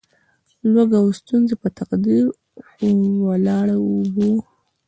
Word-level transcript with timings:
لوږه 0.71 0.97
او 1.03 1.07
ستونزې 1.19 1.55
په 1.61 1.67
تقدیر 1.77 2.23
وراړوو. 3.23 4.35